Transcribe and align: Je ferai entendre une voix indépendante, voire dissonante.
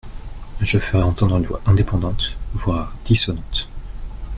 Je 0.61 0.79
ferai 0.79 1.03
entendre 1.03 1.37
une 1.37 1.45
voix 1.45 1.61
indépendante, 1.67 2.35
voire 2.55 2.91
dissonante. 3.05 3.69